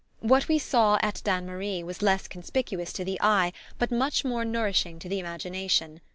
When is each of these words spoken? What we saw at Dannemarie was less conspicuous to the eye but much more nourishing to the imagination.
What 0.21 0.47
we 0.47 0.57
saw 0.57 0.97
at 1.03 1.21
Dannemarie 1.23 1.83
was 1.83 2.01
less 2.01 2.27
conspicuous 2.27 2.91
to 2.93 3.05
the 3.05 3.21
eye 3.21 3.53
but 3.77 3.91
much 3.91 4.25
more 4.25 4.43
nourishing 4.43 4.97
to 4.97 5.07
the 5.07 5.19
imagination. 5.19 6.01